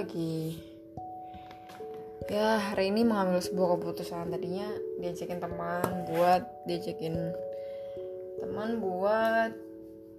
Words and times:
lagi. 0.00 0.56
Ya 2.32 2.56
hari 2.56 2.88
ini 2.88 3.04
mengambil 3.04 3.44
sebuah 3.44 3.76
keputusan. 3.76 4.32
Tadinya 4.32 4.72
diajakin 4.96 5.44
teman 5.44 6.08
buat 6.08 6.40
diajakin 6.64 7.36
teman 8.40 8.80
buat 8.80 9.52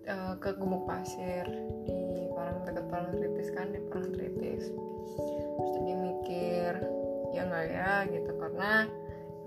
uh, 0.06 0.38
ke 0.38 0.54
gumuk 0.62 0.86
pasir 0.86 1.50
di 1.90 2.30
Parang 2.38 2.62
dekat 2.62 2.86
Parang 2.94 3.10
Tritis 3.18 3.50
kan 3.58 3.74
di 3.74 3.82
Parang 3.90 4.14
Tritis 4.14 4.70
terus 4.70 5.70
tadi 5.74 5.94
mikir 5.98 6.74
ya 7.34 7.42
nggak 7.50 7.66
ya 7.74 7.94
gitu. 8.06 8.32
Karena 8.38 8.86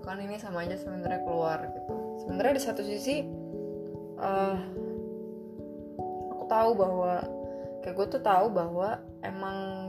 kan 0.03 0.19
ini 0.19 0.35
sama 0.35 0.67
aja 0.67 0.75
sebenarnya 0.75 1.23
keluar 1.23 1.63
gitu. 1.63 1.95
Sebenarnya 2.27 2.59
di 2.59 2.63
satu 2.67 2.83
sisi 2.83 3.23
uh, 4.19 4.59
aku 6.35 6.43
tahu 6.51 6.75
bahwa 6.75 7.23
kayak 7.87 7.95
gue 7.95 8.07
tuh 8.19 8.21
tahu 8.25 8.51
bahwa 8.51 8.99
emang 9.23 9.84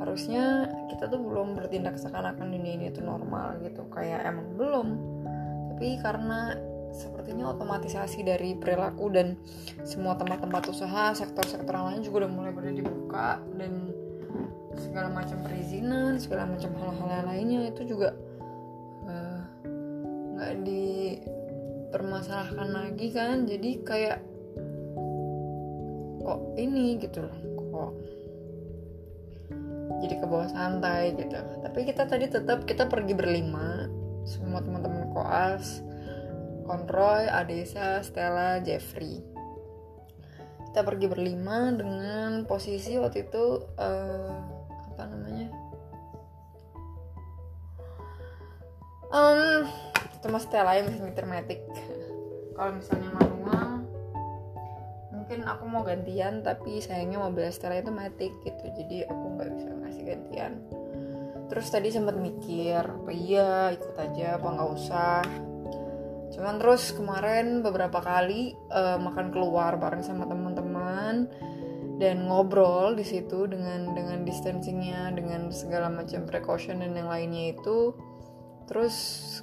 harusnya 0.00 0.70
kita 0.90 1.10
tuh 1.10 1.20
belum 1.20 1.58
bertindak 1.58 1.98
seakan-akan 1.98 2.50
dunia 2.50 2.74
ini 2.78 2.86
tuh 2.90 3.04
normal 3.04 3.58
gitu. 3.62 3.86
Kayak 3.90 4.26
emang 4.26 4.54
belum. 4.58 4.88
Tapi 5.74 5.98
karena 6.02 6.54
sepertinya 6.94 7.50
otomatisasi 7.50 8.22
dari 8.22 8.54
perilaku 8.54 9.10
dan 9.10 9.34
semua 9.82 10.14
tempat-tempat 10.14 10.70
usaha 10.70 11.10
sektor-sektor 11.10 11.74
lain 11.74 12.06
juga 12.06 12.24
udah 12.24 12.30
mulai 12.30 12.54
pada 12.54 12.70
dibuka 12.70 13.42
dan 13.58 13.90
segala 14.78 15.10
macam 15.10 15.42
perizinan 15.42 16.18
segala 16.18 16.46
macam 16.50 16.74
hal-hal 16.78 17.26
lainnya 17.26 17.70
itu 17.70 17.94
juga 17.94 18.14
eh, 19.06 19.40
nggak 20.34 20.54
uh, 20.54 20.58
dipermasalahkan 20.62 22.68
lagi 22.70 23.08
kan. 23.10 23.46
Jadi 23.46 23.70
kayak 23.82 24.18
kok 26.24 26.40
ini 26.56 26.96
gitu 26.98 27.20
loh 27.20 27.36
kok 27.74 27.92
jadi 30.02 30.14
ke 30.18 30.26
bawah 30.26 30.50
santai 30.50 31.14
gitu. 31.14 31.36
Tapi 31.62 31.80
kita 31.86 32.08
tadi 32.08 32.26
tetap 32.26 32.64
kita 32.66 32.88
pergi 32.90 33.14
berlima 33.14 33.86
semua 34.24 34.64
teman-teman 34.64 35.12
koas 35.12 35.84
Konroy, 36.64 37.28
Adesa, 37.28 38.00
Stella, 38.00 38.58
Jeffrey. 38.64 39.20
Kita 40.72 40.80
pergi 40.82 41.06
berlima 41.06 41.70
dengan 41.70 42.48
posisi 42.48 42.96
waktu 42.98 43.28
itu 43.28 43.44
uh, 43.78 44.32
apa 44.96 45.02
namanya? 45.06 45.48
Um, 49.14 49.68
itu 50.18 50.26
mas 50.32 50.42
Stella 50.48 50.74
yang 50.80 50.90
metik. 51.28 51.62
Kalau 52.56 52.74
misalnya 52.74 53.12
manual 53.12 53.33
mungkin 55.24 55.40
aku 55.48 55.64
mau 55.64 55.80
gantian 55.80 56.44
tapi 56.44 56.84
sayangnya 56.84 57.16
mobil 57.16 57.48
Stella 57.48 57.80
itu 57.80 57.88
matic 57.88 58.28
gitu 58.44 58.64
jadi 58.76 59.08
aku 59.08 59.24
nggak 59.40 59.56
bisa 59.56 59.72
ngasih 59.72 60.02
gantian. 60.04 60.52
Terus 61.48 61.66
tadi 61.72 61.88
sempat 61.88 62.20
mikir 62.20 62.84
apa 62.84 63.08
iya 63.08 63.72
ikut 63.72 63.96
aja 63.96 64.36
apa 64.36 64.44
nggak 64.52 64.70
usah. 64.76 65.24
Cuman 66.28 66.60
terus 66.60 66.92
kemarin 66.92 67.64
beberapa 67.64 68.04
kali 68.04 68.52
uh, 68.68 69.00
makan 69.00 69.32
keluar 69.32 69.80
bareng 69.80 70.04
sama 70.04 70.28
teman-teman 70.28 71.32
dan 71.96 72.28
ngobrol 72.28 72.92
di 72.92 73.08
situ 73.08 73.48
dengan 73.48 73.96
dengan 73.96 74.28
distancingnya 74.28 75.08
dengan 75.16 75.48
segala 75.48 75.88
macam 75.88 76.28
precaution 76.28 76.84
dan 76.84 76.92
yang 76.92 77.08
lainnya 77.08 77.56
itu. 77.56 77.96
Terus 78.68 78.96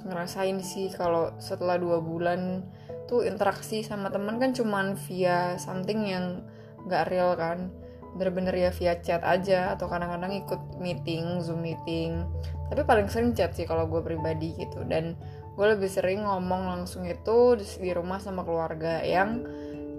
ngerasain 0.06 0.62
sih 0.62 0.94
kalau 0.94 1.34
setelah 1.42 1.74
dua 1.74 1.98
bulan 1.98 2.70
tuh 3.06 3.26
interaksi 3.26 3.82
sama 3.82 4.08
teman 4.08 4.38
kan 4.38 4.54
cuman 4.54 4.94
via 5.08 5.56
something 5.58 6.06
yang 6.06 6.46
nggak 6.86 7.08
real 7.10 7.34
kan. 7.34 7.70
Bener-bener 8.12 8.52
ya 8.52 8.70
via 8.70 9.00
chat 9.00 9.24
aja 9.24 9.72
atau 9.72 9.88
kadang-kadang 9.88 10.36
ikut 10.44 10.60
meeting 10.76 11.40
zoom 11.40 11.64
meeting. 11.64 12.24
Tapi 12.68 12.84
paling 12.84 13.08
sering 13.08 13.32
chat 13.32 13.56
sih 13.56 13.64
kalau 13.64 13.88
gue 13.88 14.04
pribadi 14.04 14.52
gitu. 14.56 14.84
Dan 14.84 15.16
gue 15.52 15.66
lebih 15.66 15.88
sering 15.88 16.24
ngomong 16.24 16.68
langsung 16.68 17.08
itu 17.08 17.56
di 17.56 17.90
rumah 17.92 18.20
sama 18.20 18.44
keluarga 18.44 19.00
yang 19.00 19.44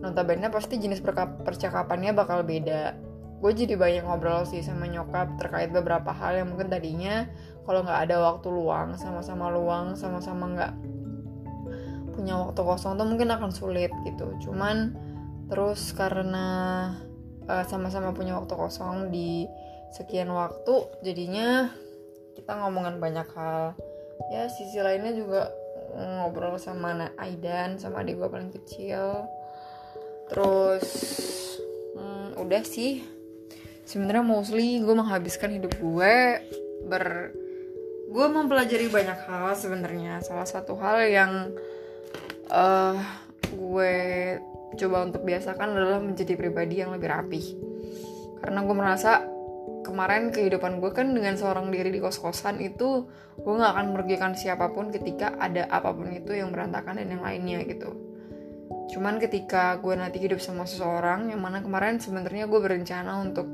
notabene 0.04 0.52
pasti 0.52 0.78
jenis 0.78 1.02
percakapannya 1.48 2.12
bakal 2.14 2.44
beda. 2.44 2.94
Gue 3.44 3.52
jadi 3.52 3.76
banyak 3.76 4.08
ngobrol 4.08 4.48
sih 4.48 4.64
sama 4.64 4.88
nyokap 4.88 5.36
terkait 5.36 5.68
beberapa 5.74 6.16
hal 6.16 6.40
yang 6.40 6.48
mungkin 6.54 6.72
tadinya 6.72 7.28
kalau 7.68 7.84
nggak 7.84 8.08
ada 8.08 8.16
waktu 8.20 8.48
luang 8.52 8.96
sama-sama 8.96 9.52
luang 9.52 9.96
sama-sama 10.00 10.48
nggak 10.52 10.74
punya 12.14 12.38
waktu 12.38 12.62
kosong 12.62 12.96
tuh 12.96 13.08
mungkin 13.10 13.34
akan 13.34 13.50
sulit 13.50 13.90
gitu. 14.06 14.30
Cuman 14.46 14.94
terus 15.50 15.92
karena 15.92 16.48
uh, 17.50 17.66
sama-sama 17.68 18.16
punya 18.16 18.40
waktu 18.40 18.54
kosong 18.56 19.12
di 19.12 19.50
sekian 19.94 20.32
waktu 20.34 20.90
jadinya 21.06 21.70
kita 22.34 22.58
ngomongin 22.58 22.98
banyak 22.98 23.28
hal. 23.34 23.78
Ya 24.32 24.48
sisi 24.50 24.80
lainnya 24.80 25.14
juga 25.14 25.52
ngobrol 25.94 26.58
sama 26.58 27.14
Aidan 27.22 27.78
sama 27.78 28.02
adik 28.02 28.18
gue 28.18 28.30
paling 28.30 28.52
kecil. 28.62 29.30
Terus 30.32 30.88
hmm, 31.94 32.42
udah 32.42 32.64
sih. 32.66 33.06
Sebenarnya 33.84 34.24
mostly 34.24 34.80
gue 34.82 34.96
menghabiskan 34.96 35.54
hidup 35.54 35.76
gue 35.78 36.16
ber 36.88 37.36
gue 38.14 38.26
mempelajari 38.30 38.90
banyak 38.90 39.20
hal 39.30 39.54
sebenarnya. 39.54 40.22
Salah 40.26 40.48
satu 40.50 40.74
hal 40.82 41.06
yang 41.06 41.54
uh, 42.50 42.96
gue 43.54 43.96
coba 44.74 44.98
untuk 45.06 45.22
biasakan 45.22 45.78
adalah 45.78 46.02
menjadi 46.02 46.34
pribadi 46.34 46.82
yang 46.82 46.92
lebih 46.92 47.10
rapi. 47.14 47.42
Karena 48.42 48.60
gue 48.66 48.76
merasa 48.76 49.24
kemarin 49.84 50.32
kehidupan 50.32 50.80
gue 50.80 50.92
kan 50.96 51.12
dengan 51.12 51.36
seorang 51.36 51.70
diri 51.70 51.92
di 51.92 52.00
kos-kosan 52.00 52.60
itu 52.64 53.06
gue 53.38 53.54
gak 53.54 53.74
akan 53.76 53.88
merugikan 53.94 54.34
siapa 54.34 54.72
pun 54.72 54.90
ketika 54.90 55.36
ada 55.38 55.68
apa 55.68 55.92
pun 55.92 56.10
itu 56.10 56.34
yang 56.34 56.50
berantakan 56.56 56.98
dan 56.98 57.08
yang 57.12 57.24
lainnya 57.24 57.62
gitu. 57.68 57.92
Cuman 58.96 59.20
ketika 59.20 59.78
gue 59.80 59.94
nanti 59.96 60.20
hidup 60.24 60.40
sama 60.40 60.64
seseorang 60.64 61.30
yang 61.32 61.40
mana 61.44 61.60
kemarin 61.60 62.00
sebenarnya 62.00 62.48
gue 62.48 62.60
berencana 62.60 63.22
untuk 63.22 63.48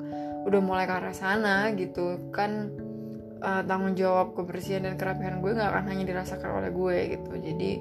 udah 0.48 0.62
mulai 0.64 0.88
ke 0.88 0.94
arah 0.96 1.14
sana 1.14 1.70
gitu 1.76 2.32
kan 2.32 2.72
uh, 3.44 3.62
tanggung 3.66 3.94
jawab 3.94 4.34
kebersihan 4.34 4.88
dan 4.88 4.96
kerapihan 4.96 5.44
gue 5.44 5.52
gak 5.54 5.70
akan 5.70 5.86
hanya 5.92 6.04
dirasakan 6.08 6.50
oleh 6.64 6.72
gue 6.72 6.98
gitu. 7.18 7.32
Jadi 7.42 7.72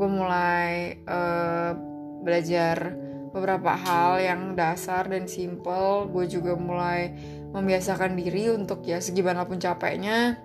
gue 0.00 0.08
mulai 0.08 0.96
uh, 1.04 1.76
belajar 2.24 2.96
beberapa 3.36 3.76
hal 3.76 4.16
yang 4.24 4.56
dasar 4.56 5.04
dan 5.12 5.28
simple. 5.28 6.08
Gue 6.08 6.24
juga 6.24 6.56
mulai 6.56 7.12
membiasakan 7.52 8.16
diri 8.16 8.48
untuk 8.48 8.80
ya 8.88 8.96
segimana 9.04 9.44
pun 9.44 9.60
capeknya 9.60 10.40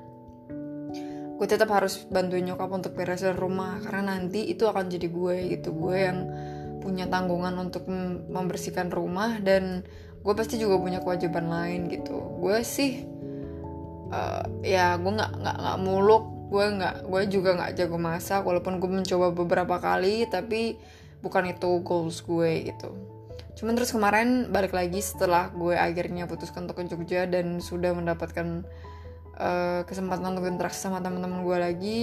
gue 1.35 1.47
tetap 1.51 1.67
harus 1.67 2.07
bantuin 2.07 2.47
nyokap 2.47 2.71
untuk 2.71 2.95
beresin 2.95 3.35
rumah. 3.35 3.79
Karena 3.83 4.15
nanti 4.15 4.43
itu 4.47 4.67
akan 4.67 4.91
jadi 4.91 5.07
gue 5.07 5.35
gitu 5.55 5.71
gue 5.71 5.97
yang 5.99 6.19
punya 6.79 7.07
tanggungan 7.07 7.55
untuk 7.55 7.87
membersihkan 8.31 8.91
rumah. 8.91 9.39
Dan 9.39 9.83
gue 10.19 10.33
pasti 10.35 10.59
juga 10.59 10.79
punya 10.79 10.99
kewajiban 10.99 11.47
lain 11.47 11.91
gitu. 11.91 12.15
Gue 12.39 12.63
sih 12.63 13.03
uh, 14.11 14.43
ya 14.63 14.95
gue 14.99 15.11
nggak 15.11 15.31
nggak 15.43 15.57
nggak 15.59 15.79
muluk 15.83 16.34
gue 16.55 16.65
nggak 16.79 17.11
gue 17.11 17.21
juga 17.27 17.49
nggak 17.59 17.71
jago 17.75 17.99
masak 17.99 18.47
walaupun 18.47 18.79
gue 18.79 18.87
mencoba 18.87 19.35
beberapa 19.35 19.75
kali 19.83 20.23
tapi 20.31 20.79
bukan 21.19 21.51
itu 21.51 21.83
goals 21.83 22.23
gue 22.23 22.71
gitu. 22.71 22.95
Cuman 23.59 23.75
terus 23.75 23.91
kemarin 23.91 24.51
balik 24.51 24.71
lagi 24.71 25.03
setelah 25.03 25.51
gue 25.51 25.75
akhirnya 25.75 26.27
putuskan 26.27 26.67
untuk 26.67 26.79
ke 26.79 26.91
Jogja 26.91 27.27
dan 27.27 27.59
sudah 27.59 27.91
mendapatkan 27.91 28.63
uh, 29.35 29.81
kesempatan 29.83 30.35
untuk 30.35 30.47
interaksi 30.47 30.87
sama 30.87 31.03
teman-teman 31.03 31.43
gue 31.43 31.57
lagi 31.59 31.99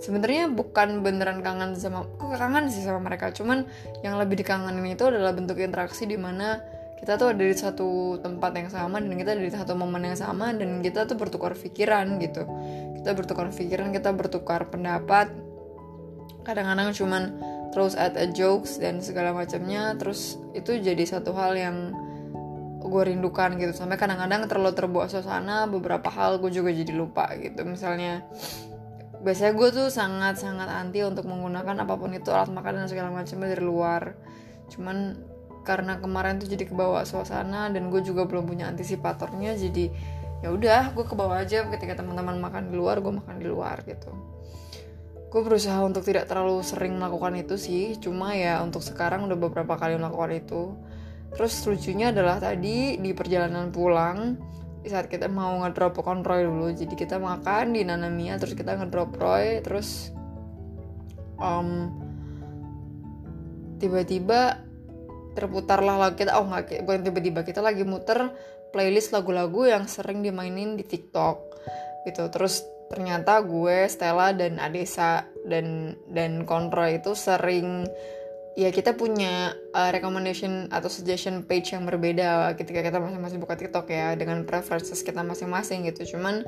sebenarnya 0.00 0.52
bukan 0.52 1.00
beneran 1.00 1.40
kangen 1.40 1.72
sama 1.76 2.04
kok 2.20 2.36
kangen 2.36 2.68
sih 2.68 2.84
sama 2.84 3.00
mereka 3.00 3.32
cuman 3.32 3.64
yang 4.04 4.20
lebih 4.20 4.40
dikangenin 4.44 4.92
itu 4.92 5.08
adalah 5.08 5.32
bentuk 5.32 5.56
interaksi 5.56 6.04
di 6.04 6.20
mana 6.20 6.60
kita 6.96 7.20
tuh 7.20 7.36
ada 7.36 7.44
di 7.44 7.52
satu 7.52 8.16
tempat 8.24 8.56
yang 8.56 8.72
sama 8.72 8.96
dan 9.04 9.12
kita 9.12 9.36
ada 9.36 9.44
di 9.44 9.52
satu 9.52 9.76
momen 9.76 10.00
yang 10.00 10.16
sama 10.16 10.56
dan 10.56 10.80
kita 10.80 11.04
tuh 11.04 11.20
bertukar 11.20 11.52
pikiran 11.52 12.16
gitu. 12.18 12.48
Kita 12.96 13.12
bertukar 13.12 13.52
pikiran 13.52 13.92
kita 13.92 14.16
bertukar 14.16 14.72
pendapat. 14.72 15.28
Kadang-kadang 16.42 16.96
cuman 16.96 17.22
terus 17.70 17.92
add 17.92 18.16
a 18.16 18.24
jokes 18.32 18.80
dan 18.80 19.04
segala 19.04 19.36
macamnya 19.36 19.92
terus 20.00 20.40
itu 20.56 20.80
jadi 20.80 21.04
satu 21.04 21.36
hal 21.36 21.52
yang 21.52 21.92
gue 22.80 23.02
rindukan 23.12 23.60
gitu. 23.60 23.76
Sampai 23.76 24.00
kadang-kadang 24.00 24.48
terlalu 24.48 24.72
terbawa 24.72 25.06
suasana 25.10 25.68
beberapa 25.68 26.08
hal 26.08 26.40
gue 26.40 26.48
juga 26.48 26.72
jadi 26.72 26.96
lupa 26.96 27.28
gitu. 27.36 27.60
Misalnya 27.68 28.24
biasanya 29.20 29.52
gue 29.52 29.68
tuh 29.68 29.86
sangat-sangat 29.92 30.70
anti 30.70 31.04
untuk 31.04 31.28
menggunakan 31.28 31.76
apa 31.84 31.94
pun 31.98 32.14
itu 32.16 32.32
alat 32.32 32.48
makan 32.48 32.80
dan 32.80 32.86
segala 32.88 33.12
macamnya 33.12 33.52
dari 33.52 33.64
luar. 33.66 34.16
Cuman 34.72 35.35
karena 35.66 35.98
kemarin 35.98 36.38
tuh 36.38 36.46
jadi 36.46 36.64
kebawa 36.70 37.02
suasana 37.02 37.66
dan 37.74 37.90
gue 37.90 38.00
juga 38.06 38.24
belum 38.24 38.46
punya 38.46 38.70
antisipatornya 38.70 39.58
jadi 39.58 39.90
ya 40.46 40.54
udah 40.54 40.94
gue 40.94 41.02
kebawa 41.02 41.42
aja 41.42 41.66
ketika 41.66 41.98
teman-teman 41.98 42.38
makan 42.38 42.70
di 42.70 42.78
luar 42.78 43.02
gue 43.02 43.10
makan 43.10 43.36
di 43.42 43.46
luar 43.50 43.82
gitu. 43.82 44.14
Gue 45.26 45.42
berusaha 45.42 45.82
untuk 45.82 46.06
tidak 46.06 46.30
terlalu 46.30 46.62
sering 46.62 46.94
melakukan 46.96 47.34
itu 47.34 47.58
sih 47.58 47.98
cuma 47.98 48.38
ya 48.38 48.62
untuk 48.62 48.80
sekarang 48.80 49.26
udah 49.26 49.34
beberapa 49.34 49.74
kali 49.74 49.98
melakukan 49.98 50.32
itu. 50.32 50.62
Terus 51.34 51.52
lucunya 51.66 52.14
adalah 52.14 52.38
tadi 52.38 52.94
di 52.96 53.10
perjalanan 53.10 53.74
pulang 53.74 54.38
saat 54.86 55.10
kita 55.10 55.26
mau 55.26 55.58
ngedrop 55.66 55.98
konroy 55.98 56.46
dulu 56.46 56.70
jadi 56.70 56.94
kita 56.94 57.18
makan 57.18 57.74
di 57.74 57.82
Nanamia 57.82 58.38
terus 58.38 58.54
kita 58.54 58.78
ngedrop 58.78 59.18
Roy 59.18 59.58
terus 59.58 60.14
um, 61.42 61.90
tiba-tiba 63.82 64.62
terputarlah 65.36 66.00
lagu 66.00 66.16
kita. 66.16 66.40
Oh 66.40 66.48
nggak 66.48 66.82
bukan 66.88 67.04
tiba-tiba 67.04 67.44
kita 67.44 67.60
lagi 67.60 67.84
muter 67.84 68.32
playlist 68.72 69.12
lagu-lagu 69.12 69.68
yang 69.68 69.84
sering 69.84 70.24
dimainin 70.24 70.74
di 70.74 70.84
TikTok 70.88 71.36
gitu. 72.08 72.32
Terus 72.32 72.64
ternyata 72.88 73.42
gue 73.44 73.84
Stella 73.90 74.32
dan 74.32 74.56
Adesa 74.56 75.28
dan 75.44 75.98
dan 76.08 76.48
Kontro 76.48 76.88
itu 76.88 77.12
sering 77.12 77.84
ya 78.56 78.72
kita 78.72 78.96
punya 78.96 79.52
uh, 79.76 79.92
recommendation 79.92 80.72
atau 80.72 80.88
suggestion 80.88 81.44
page 81.44 81.76
yang 81.76 81.84
berbeda 81.84 82.56
ketika 82.56 82.80
kita 82.80 82.96
masing-masing 82.96 83.36
buka 83.36 83.52
TikTok 83.52 83.92
ya 83.92 84.16
dengan 84.16 84.48
preferences 84.48 85.04
kita 85.04 85.20
masing-masing 85.20 85.84
gitu. 85.84 86.16
Cuman 86.16 86.40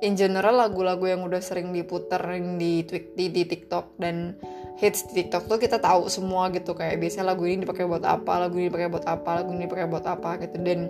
in 0.00 0.16
general 0.16 0.56
lagu-lagu 0.56 1.04
yang 1.04 1.20
udah 1.20 1.44
sering 1.44 1.68
diputerin 1.76 2.56
di 2.56 2.80
di, 2.88 3.28
di 3.28 3.42
TikTok 3.44 4.00
dan 4.00 4.40
hits 4.80 5.04
di 5.12 5.20
TikTok 5.20 5.52
tuh 5.52 5.60
kita 5.60 5.76
tahu 5.76 6.08
semua 6.08 6.48
gitu 6.48 6.72
kayak 6.72 6.96
biasanya 6.96 7.36
lagu 7.36 7.44
ini 7.44 7.68
dipakai 7.68 7.84
buat 7.84 8.08
apa, 8.08 8.48
lagu 8.48 8.56
ini 8.56 8.72
dipakai 8.72 8.88
buat 8.88 9.04
apa, 9.04 9.30
lagu 9.44 9.52
ini 9.52 9.68
dipakai 9.68 9.86
buat 9.92 10.06
apa 10.08 10.40
gitu 10.40 10.56
dan 10.64 10.88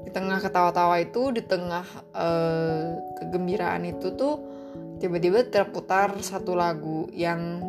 di 0.00 0.08
tengah 0.08 0.40
ketawa-tawa 0.40 0.96
itu, 0.96 1.28
di 1.28 1.44
tengah 1.44 1.84
uh, 2.16 2.96
kegembiraan 3.20 3.84
itu 3.84 4.16
tuh 4.16 4.40
tiba-tiba 4.96 5.44
terputar 5.52 6.16
satu 6.24 6.56
lagu 6.56 7.04
yang 7.12 7.60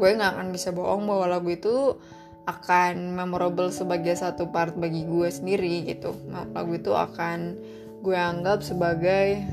gue 0.00 0.16
nggak 0.16 0.40
akan 0.40 0.48
bisa 0.50 0.72
bohong 0.72 1.04
bahwa 1.04 1.36
lagu 1.36 1.52
itu 1.52 2.00
akan 2.48 3.14
memorable 3.14 3.68
sebagai 3.68 4.16
satu 4.16 4.48
part 4.48 4.72
bagi 4.74 5.04
gue 5.04 5.28
sendiri 5.28 5.84
gitu. 5.84 6.16
Lagu 6.32 6.72
itu 6.72 6.96
akan 6.96 7.60
gue 8.00 8.16
anggap 8.16 8.64
sebagai 8.64 9.44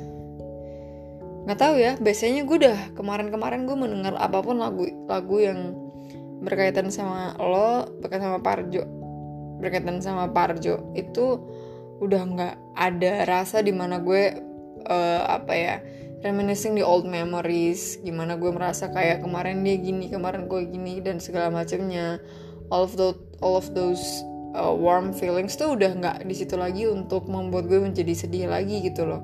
nggak 1.48 1.60
tahu 1.64 1.80
ya 1.80 1.96
biasanya 1.96 2.44
gue 2.44 2.58
udah 2.60 2.80
kemarin-kemarin 2.96 3.64
gue 3.64 3.78
mendengar 3.80 4.20
apa 4.20 4.44
pun 4.44 4.60
lagu 4.60 4.84
lagu 5.08 5.40
yang 5.40 5.80
berkaitan 6.44 6.92
sama 6.92 7.40
lo 7.40 7.88
berkaitan 8.04 8.36
sama 8.36 8.40
Parjo 8.44 8.84
berkaitan 9.64 10.04
sama 10.04 10.28
Parjo 10.28 10.92
itu 10.92 11.40
udah 12.04 12.22
nggak 12.28 12.56
ada 12.76 13.24
rasa 13.24 13.64
di 13.64 13.72
mana 13.72 14.04
gue 14.04 14.36
uh, 14.92 15.22
apa 15.24 15.54
ya 15.56 15.76
reminiscing 16.26 16.74
the 16.74 16.86
old 16.86 17.06
memories. 17.06 18.00
Gimana 18.02 18.40
gue 18.40 18.50
merasa 18.50 18.90
kayak 18.90 19.22
kemarin 19.22 19.62
dia 19.62 19.78
gini 19.78 20.10
kemarin 20.10 20.50
gue 20.50 20.66
gini 20.66 21.02
dan 21.04 21.22
segala 21.22 21.54
macamnya. 21.54 22.22
All 22.74 22.84
of 22.84 22.98
those 22.98 23.20
all 23.40 23.56
of 23.56 23.68
those 23.78 24.02
uh, 24.58 24.74
warm 24.74 25.14
feelings 25.14 25.54
tuh 25.56 25.78
udah 25.78 25.94
nggak 25.94 26.18
di 26.26 26.36
situ 26.36 26.58
lagi 26.58 26.90
untuk 26.90 27.30
membuat 27.30 27.70
gue 27.70 27.78
menjadi 27.78 28.14
sedih 28.18 28.50
lagi 28.50 28.82
gitu 28.82 29.06
loh. 29.06 29.22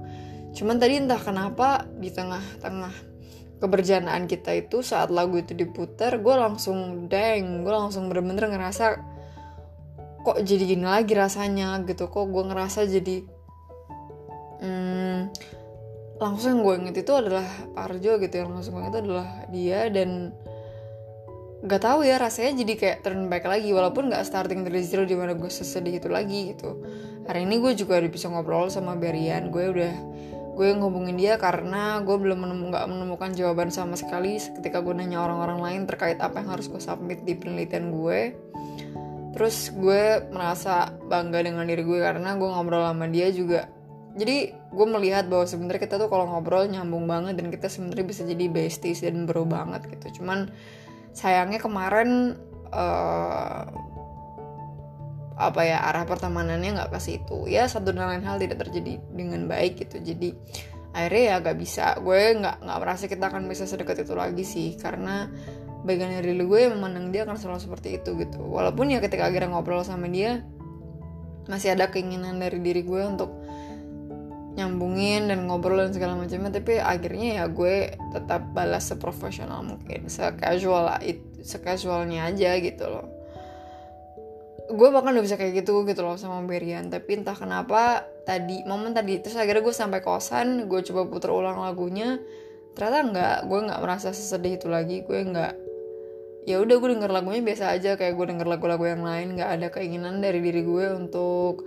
Cuman 0.53 0.77
tadi 0.77 1.01
entah 1.01 1.17
kenapa 1.17 1.89
di 1.97 2.13
tengah-tengah 2.13 2.93
keberjanaan 3.57 4.27
kita 4.27 4.59
itu 4.59 4.83
saat 4.83 5.07
lagu 5.07 5.39
itu 5.39 5.55
diputar 5.55 6.19
gue 6.19 6.35
langsung 6.35 7.07
deng 7.07 7.63
gue 7.63 7.71
langsung 7.71 8.11
bener-bener 8.11 8.51
ngerasa 8.51 8.99
kok 10.23 10.39
jadi 10.43 10.63
gini 10.77 10.85
lagi 10.87 11.17
rasanya? 11.17 11.81
gitu. 11.83 12.07
Kok 12.07 12.25
gue 12.31 12.43
ngerasa 12.47 12.85
jadi 12.87 13.17
hmm, 14.63 15.19
langsung 16.21 16.57
yang 16.57 16.61
gue 16.61 16.75
inget 16.85 16.95
itu 17.05 17.13
adalah 17.13 17.45
Parjo 17.73 18.21
gitu 18.21 18.35
yang 18.35 18.53
langsung 18.53 18.77
gue 18.77 18.81
inget 18.85 18.93
itu 18.93 19.01
adalah 19.09 19.29
dia 19.49 19.79
dan 19.89 20.33
gak 21.63 21.81
tahu 21.81 22.03
ya 22.03 22.19
rasanya 22.19 22.59
jadi 22.59 22.73
kayak 22.75 22.97
turn 23.07 23.31
back 23.31 23.47
lagi 23.47 23.71
walaupun 23.71 24.11
gak 24.11 24.27
starting 24.27 24.67
dari 24.67 24.83
zero 24.83 25.07
di 25.07 25.15
mana 25.15 25.31
gue 25.31 25.47
sesedih 25.47 25.97
itu 25.97 26.11
lagi 26.11 26.53
gitu. 26.53 26.83
Hari 27.23 27.47
ini 27.47 27.55
gue 27.63 27.71
juga 27.73 28.03
udah 28.03 28.11
bisa 28.11 28.27
ngobrol 28.27 28.67
sama 28.67 28.99
Berian 28.99 29.47
gue 29.47 29.71
udah 29.71 29.93
gue 30.53 30.69
ngehubungin 30.69 31.17
dia 31.17 31.41
karena 31.41 31.97
gue 32.05 32.13
belum 32.13 32.69
gak 32.69 32.85
menemukan 32.85 33.33
jawaban 33.33 33.73
sama 33.73 33.97
sekali 33.97 34.37
ketika 34.37 34.85
gue 34.85 34.93
nanya 34.93 35.25
orang-orang 35.25 35.59
lain 35.63 35.81
terkait 35.89 36.21
apa 36.21 36.45
yang 36.45 36.53
harus 36.53 36.69
gue 36.69 36.77
submit 36.77 37.25
di 37.25 37.33
penelitian 37.33 37.89
gue 37.89 38.37
terus 39.33 39.73
gue 39.73 40.29
merasa 40.29 40.93
bangga 41.09 41.41
dengan 41.41 41.65
diri 41.65 41.81
gue 41.81 41.97
karena 41.97 42.37
gue 42.37 42.45
ngobrol 42.45 42.85
sama 42.85 43.09
dia 43.09 43.33
juga 43.33 43.65
jadi 44.13 44.53
gue 44.53 44.87
melihat 44.87 45.25
bahwa 45.25 45.49
sebenarnya 45.49 45.89
kita 45.89 45.97
tuh 45.97 46.05
kalau 46.05 46.29
ngobrol 46.29 46.69
nyambung 46.69 47.09
banget 47.09 47.33
dan 47.33 47.49
kita 47.49 47.65
sebenarnya 47.65 48.05
bisa 48.05 48.21
jadi 48.21 48.45
besties 48.45 49.01
dan 49.01 49.25
bro 49.25 49.41
banget 49.41 49.89
gitu. 49.89 50.21
Cuman 50.21 50.53
sayangnya 51.17 51.57
kemarin 51.57 52.37
uh, 52.69 53.65
apa 55.33 55.61
ya 55.65 55.81
arah 55.81 56.05
pertemanannya 56.05 56.77
nggak 56.77 56.93
ke 56.93 56.99
situ 57.01 57.49
ya 57.49 57.65
satu 57.65 57.89
dan 57.89 58.05
lain 58.05 58.21
hal 58.21 58.37
tidak 58.37 58.61
terjadi 58.69 59.01
dengan 59.09 59.49
baik 59.49 59.81
gitu. 59.81 59.97
Jadi 59.97 60.29
akhirnya 60.93 61.23
ya 61.25 61.35
gak 61.41 61.57
bisa. 61.57 61.97
Gue 61.97 62.37
nggak 62.37 62.61
nggak 62.61 62.79
merasa 62.85 63.09
kita 63.09 63.33
akan 63.33 63.49
bisa 63.49 63.65
sedekat 63.65 64.05
itu 64.05 64.13
lagi 64.13 64.45
sih. 64.45 64.77
Karena 64.77 65.25
bagian 65.81 66.13
dari 66.13 66.37
gue 66.37 66.61
memandang 66.69 67.09
dia 67.09 67.25
akan 67.25 67.33
selalu 67.33 67.65
seperti 67.65 67.97
itu 67.97 68.13
gitu. 68.13 68.45
Walaupun 68.45 68.93
ya 68.93 69.01
ketika 69.01 69.25
akhirnya 69.25 69.57
ngobrol 69.57 69.81
sama 69.81 70.05
dia 70.05 70.45
masih 71.49 71.75
ada 71.75 71.91
keinginan 71.91 72.39
dari 72.39 72.61
diri 72.61 72.85
gue 72.87 73.03
untuk 73.03 73.42
nyambungin 74.53 75.25
dan 75.29 75.49
ngobrol 75.49 75.81
dan 75.81 75.91
segala 75.93 76.13
macamnya 76.13 76.53
tapi 76.53 76.77
akhirnya 76.77 77.41
ya 77.41 77.45
gue 77.49 77.97
tetap 78.13 78.53
balas 78.53 78.85
seprofesional 78.85 79.65
mungkin 79.65 80.05
secasual 80.05 81.01
secasualnya 81.41 82.29
aja 82.29 82.57
gitu 82.61 82.85
loh. 82.85 83.07
Gue 84.69 84.89
bahkan 84.93 85.11
udah 85.11 85.25
bisa 85.25 85.35
kayak 85.35 85.65
gitu 85.65 85.83
gitu 85.89 86.01
loh 86.05 86.15
sama 86.15 86.45
Berian 86.45 86.87
tapi 86.87 87.19
entah 87.19 87.35
kenapa 87.35 88.05
tadi 88.23 88.63
momen 88.63 88.95
tadi 88.95 89.19
terus 89.19 89.35
akhirnya 89.35 89.65
gue 89.65 89.75
sampai 89.75 89.99
kosan 89.99 90.71
gue 90.71 90.79
coba 90.87 91.09
puter 91.09 91.29
ulang 91.33 91.59
lagunya 91.59 92.21
ternyata 92.73 92.99
nggak 93.11 93.37
gue 93.51 93.59
nggak 93.69 93.81
merasa 93.83 94.09
sesedih 94.15 94.57
itu 94.57 94.67
lagi 94.71 95.03
gue 95.03 95.19
nggak 95.19 95.53
ya 96.43 96.59
udah 96.59 96.75
gue 96.79 96.89
denger 96.97 97.11
lagunya 97.11 97.41
biasa 97.43 97.71
aja 97.71 97.95
kayak 97.95 98.15
gue 98.15 98.25
denger 98.35 98.47
lagu-lagu 98.47 98.83
yang 98.87 99.03
lain 99.03 99.35
nggak 99.39 99.49
ada 99.59 99.67
keinginan 99.71 100.19
dari 100.19 100.39
diri 100.43 100.63
gue 100.63 100.85
untuk 100.91 101.63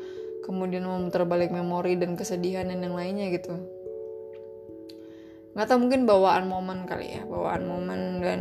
kemudian 0.46 0.86
memutar 0.86 1.26
balik 1.26 1.50
memori 1.50 1.98
dan 1.98 2.14
kesedihan 2.14 2.70
dan 2.70 2.78
yang 2.86 2.94
lainnya 2.94 3.34
gitu. 3.34 3.58
Nggak 5.58 5.66
tahu 5.66 5.78
mungkin 5.82 6.06
bawaan 6.06 6.46
momen 6.46 6.86
kali 6.86 7.18
ya 7.18 7.26
bawaan 7.26 7.66
momen 7.66 8.00
dan 8.22 8.40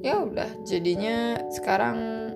ya 0.00 0.24
udah 0.24 0.48
jadinya 0.64 1.36
sekarang 1.52 2.32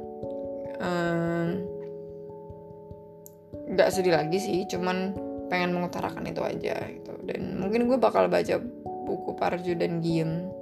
nggak 3.73 3.89
um, 3.89 3.95
sedih 3.95 4.13
lagi 4.13 4.37
sih 4.37 4.69
cuman 4.69 5.17
pengen 5.49 5.73
mengutarakan 5.73 6.29
itu 6.29 6.45
aja 6.45 6.77
gitu. 6.93 7.13
Dan 7.25 7.57
mungkin 7.57 7.89
gue 7.89 7.97
bakal 7.97 8.29
baca 8.29 8.61
buku 9.09 9.33
Parjo 9.35 9.73
dan 9.75 10.05
Giem 10.05 10.61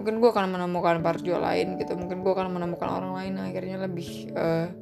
mungkin 0.00 0.16
gue 0.16 0.30
akan 0.32 0.56
menemukan 0.56 1.02
Parjo 1.04 1.36
lain 1.36 1.76
gitu 1.76 1.92
mungkin 1.92 2.24
gue 2.24 2.32
akan 2.32 2.48
menemukan 2.56 2.88
orang 2.88 3.12
lain 3.20 3.34
akhirnya 3.36 3.84
lebih 3.84 4.32
uh, 4.32 4.72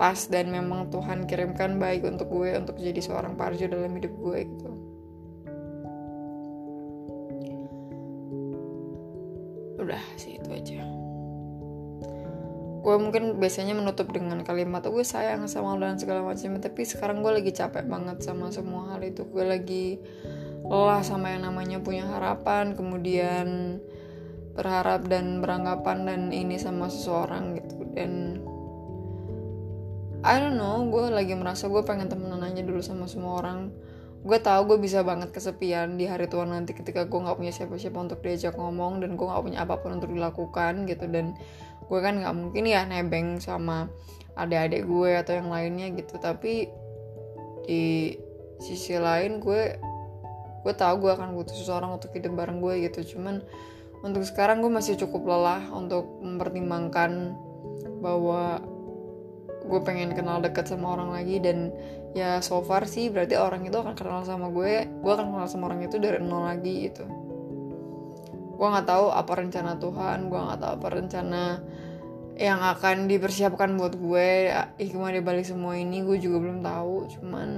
pas 0.00 0.16
dan 0.32 0.48
memang 0.48 0.88
Tuhan 0.88 1.28
kirimkan 1.28 1.76
baik 1.76 2.08
untuk 2.08 2.32
gue 2.32 2.56
untuk 2.56 2.80
jadi 2.80 3.04
seorang 3.04 3.36
parjo 3.36 3.68
dalam 3.68 3.92
hidup 3.92 4.08
gue 4.16 4.38
gitu. 4.48 4.70
Udah 9.76 10.00
sih 10.16 10.40
itu 10.40 10.48
aja. 10.48 10.80
Gue 12.80 12.96
mungkin 12.96 13.36
biasanya 13.36 13.76
menutup 13.76 14.08
dengan 14.08 14.40
kalimat 14.40 14.80
gue 14.88 15.04
sayang 15.04 15.44
sama 15.52 15.76
lo 15.76 15.84
dan 15.84 16.00
segala 16.00 16.24
macam 16.24 16.56
tapi 16.56 16.80
sekarang 16.88 17.20
gue 17.20 17.36
lagi 17.36 17.52
capek 17.52 17.84
banget 17.84 18.24
sama 18.24 18.48
semua 18.48 18.96
hal 18.96 19.04
itu. 19.04 19.28
Gue 19.28 19.44
lagi 19.44 20.00
lelah 20.64 21.04
sama 21.04 21.36
yang 21.36 21.44
namanya 21.44 21.76
punya 21.84 22.08
harapan 22.08 22.72
kemudian 22.72 23.76
berharap 24.56 25.04
dan 25.12 25.44
beranggapan 25.44 26.08
dan 26.08 26.20
ini 26.32 26.56
sama 26.56 26.88
seseorang 26.88 27.60
gitu. 27.60 27.84
Dan 27.92 28.40
I 30.20 30.36
don't 30.36 30.60
know 30.60 30.84
gue 30.92 31.08
lagi 31.08 31.32
merasa 31.32 31.64
gue 31.72 31.80
pengen 31.80 32.12
temenan 32.12 32.44
aja 32.44 32.60
dulu 32.60 32.84
sama 32.84 33.08
semua 33.08 33.40
orang. 33.40 33.72
Gue 34.20 34.36
tahu 34.36 34.76
gue 34.76 34.78
bisa 34.84 35.00
banget 35.00 35.32
kesepian 35.32 35.96
di 35.96 36.04
hari 36.04 36.28
tua 36.28 36.44
nanti 36.44 36.76
ketika 36.76 37.08
gue 37.08 37.20
nggak 37.24 37.40
punya 37.40 37.52
siapa-siapa 37.56 37.96
untuk 37.96 38.20
diajak 38.20 38.52
ngomong 38.52 39.00
dan 39.00 39.16
gue 39.16 39.24
nggak 39.24 39.40
punya 39.40 39.58
apa 39.64 39.80
pun 39.80 39.96
untuk 39.96 40.12
dilakukan 40.12 40.84
gitu. 40.84 41.08
Dan 41.08 41.32
gue 41.88 41.98
kan 42.04 42.20
nggak 42.20 42.34
mungkin 42.36 42.68
ya 42.68 42.84
nebeng 42.84 43.40
sama 43.40 43.88
adik-adik 44.36 44.84
gue 44.84 45.10
atau 45.16 45.32
yang 45.40 45.48
lainnya 45.48 45.88
gitu. 45.96 46.20
Tapi 46.20 46.68
di 47.64 48.12
sisi 48.60 49.00
lain 49.00 49.40
gue 49.40 49.80
gue 50.60 50.74
tahu 50.76 51.08
gue 51.08 51.16
akan 51.16 51.32
butuh 51.32 51.56
seseorang 51.56 51.96
untuk 51.96 52.12
hidup 52.12 52.36
bareng 52.36 52.60
gue 52.60 52.92
gitu. 52.92 53.16
Cuman 53.16 53.40
untuk 54.04 54.28
sekarang 54.28 54.60
gue 54.60 54.68
masih 54.68 55.00
cukup 55.00 55.32
lelah 55.32 55.64
untuk 55.72 56.20
mempertimbangkan 56.20 57.32
bahwa 58.04 58.60
gue 59.60 59.80
pengen 59.84 60.16
kenal 60.16 60.40
deket 60.40 60.68
sama 60.68 60.96
orang 60.96 61.12
lagi 61.12 61.36
dan 61.42 61.74
ya 62.16 62.42
so 62.42 62.64
far 62.64 62.88
sih 62.88 63.12
berarti 63.12 63.38
orang 63.38 63.62
itu 63.68 63.76
akan 63.76 63.94
kenal 63.94 64.24
sama 64.26 64.50
gue 64.50 64.88
gue 64.88 65.12
akan 65.12 65.30
kenal 65.30 65.46
sama 65.46 65.70
orang 65.70 65.86
itu 65.86 65.96
dari 66.00 66.18
nol 66.22 66.46
lagi 66.48 66.90
gitu. 66.90 67.04
Gue 68.56 68.66
nggak 68.68 68.88
tahu 68.88 69.06
apa 69.12 69.32
rencana 69.40 69.76
Tuhan 69.80 70.28
gue 70.28 70.40
nggak 70.40 70.60
tahu 70.60 70.72
apa 70.80 70.88
rencana 70.88 71.42
yang 72.40 72.60
akan 72.64 73.04
dipersiapkan 73.08 73.76
buat 73.76 73.94
gue. 73.96 74.52
Hikmah 74.80 75.10
di 75.12 75.20
balik 75.20 75.44
semua 75.44 75.76
ini 75.76 76.00
gue 76.04 76.16
juga 76.16 76.40
belum 76.40 76.64
tahu 76.64 76.94
cuman 77.18 77.48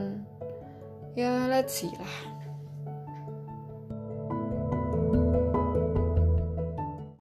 ya 1.13 1.45
let's 1.53 1.77
see 1.77 1.93
lah 2.01 2.32